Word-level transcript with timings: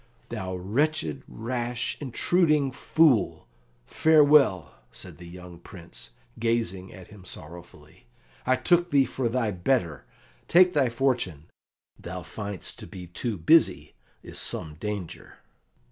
"Thou 0.29 0.55
wretched, 0.55 1.21
rash, 1.27 1.95
intruding 2.01 2.71
fool, 2.71 3.45
farewell," 3.85 4.73
said 4.91 5.19
the 5.19 5.27
young 5.27 5.59
Prince, 5.59 6.09
gazing 6.39 6.91
at 6.91 7.09
him 7.09 7.23
sorrowfully. 7.23 8.07
"I 8.43 8.55
took 8.55 8.89
thee 8.89 9.05
for 9.05 9.29
thy 9.29 9.51
better; 9.51 10.05
take 10.47 10.73
thy 10.73 10.89
fortune! 10.89 11.43
Thou 11.99 12.23
find'st 12.23 12.79
to 12.79 12.87
be 12.87 13.05
too 13.05 13.37
busy 13.37 13.93
is 14.23 14.39
some 14.39 14.73
danger." 14.79 15.35